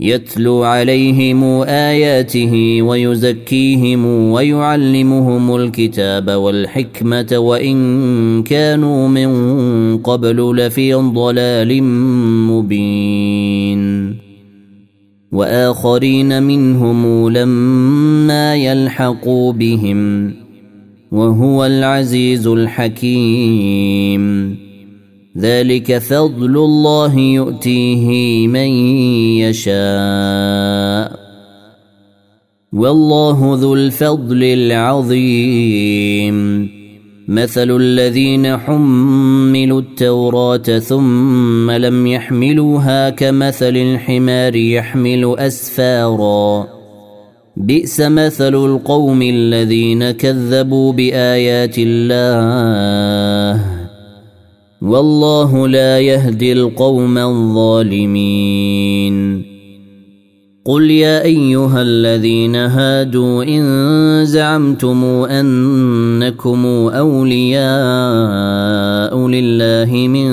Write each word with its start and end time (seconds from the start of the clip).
يتلو 0.00 0.62
عليهم 0.62 1.44
آياته 1.62 2.82
ويزكيهم 2.82 4.06
ويعلمهم 4.06 5.56
الكتاب 5.56 6.30
والحكمة 6.30 7.38
وإن 7.38 8.42
كانوا 8.42 9.08
من 9.08 9.98
قبل 9.98 10.56
لفي 10.56 10.94
ضلال 10.94 11.82
مبين. 12.46 14.14
وآخرين 15.32 16.42
منهم 16.42 17.28
لما 17.28 18.54
يلحقوا 18.54 19.52
بهم 19.52 20.32
وهو 21.12 21.64
العزيز 21.64 22.46
الحكيم. 22.46 24.18
ذلك 25.40 25.98
فضل 25.98 26.56
الله 26.56 27.18
يؤتيه 27.18 28.46
من 28.46 28.68
يشاء. 29.46 31.18
والله 32.72 33.58
ذو 33.60 33.74
الفضل 33.74 34.44
العظيم. 34.44 36.68
مثل 37.28 37.76
الذين 37.76 38.56
حملوا 38.56 39.80
التوراة 39.80 40.78
ثم 40.78 41.70
لم 41.70 42.06
يحملوها 42.06 43.10
كمثل 43.10 43.76
الحمار 43.76 44.56
يحمل 44.56 45.34
أسفارا. 45.38 46.66
بئس 47.56 48.00
مثل 48.00 48.54
القوم 48.54 49.22
الذين 49.22 50.10
كذبوا 50.10 50.92
بآيات 50.92 51.74
الله. 51.78 53.77
والله 54.82 55.68
لا 55.68 56.00
يهدي 56.00 56.52
القوم 56.52 57.18
الظالمين. 57.18 58.78
قل 60.64 60.90
يا 60.90 61.22
أيها 61.22 61.82
الذين 61.82 62.56
هادوا 62.56 63.44
إن 63.44 64.24
زعمتم 64.24 65.04
أنكم 65.04 66.66
أولياء 66.94 67.68
لله 69.28 70.08
من 70.08 70.30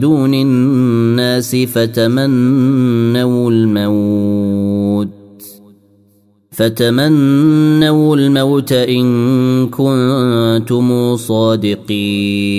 دون 0.00 0.34
الناس 0.34 1.56
فتمنوا 1.56 3.50
الموت 3.50 5.08
فتمنوا 6.50 8.16
الموت 8.16 8.72
إن 8.72 9.66
كنتم 9.66 11.16
صادقين. 11.16 12.58